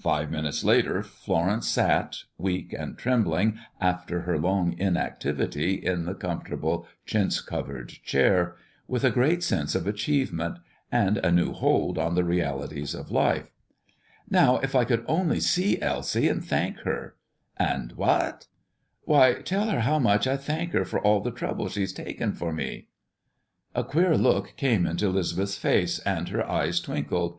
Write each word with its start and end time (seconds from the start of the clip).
Five 0.00 0.30
minutes 0.30 0.64
later, 0.64 1.02
Florence 1.02 1.68
sat, 1.68 2.20
weak 2.38 2.72
and 2.72 2.96
trembling 2.96 3.58
after 3.82 4.22
her 4.22 4.38
long 4.38 4.74
inactivity, 4.78 5.74
in 5.74 6.06
the 6.06 6.14
comfortable 6.14 6.86
chintz 7.04 7.42
covered 7.42 7.90
chair, 7.90 8.56
with 8.88 9.04
a 9.04 9.10
great 9.10 9.42
sense 9.42 9.74
of 9.74 9.86
achievement 9.86 10.56
and 10.90 11.18
a 11.18 11.30
new 11.30 11.52
hold 11.52 11.98
on 11.98 12.14
the 12.14 12.24
realities 12.24 12.94
of 12.94 13.10
life. 13.10 13.50
"Now, 14.30 14.56
if 14.56 14.74
I 14.74 14.86
could 14.86 15.04
only 15.06 15.38
see 15.38 15.78
Elsie, 15.82 16.28
and 16.28 16.42
thank 16.42 16.78
her." 16.78 17.16
"And 17.58 17.92
what?" 17.92 18.46
"Why, 19.04 19.34
tell 19.34 19.68
her 19.68 19.80
how 19.80 19.98
much 19.98 20.26
I 20.26 20.38
thank 20.38 20.72
her 20.72 20.86
for 20.86 20.98
all 20.98 21.20
the 21.20 21.30
trouble 21.30 21.68
she 21.68 21.82
has 21.82 21.92
taken 21.92 22.32
for 22.32 22.54
me." 22.54 22.88
A 23.74 23.84
queer 23.84 24.16
look 24.16 24.54
came 24.56 24.86
into 24.86 25.10
'Lisbeth's 25.10 25.58
face, 25.58 25.98
and 26.06 26.30
her 26.30 26.48
eyes 26.48 26.80
twinkled. 26.80 27.38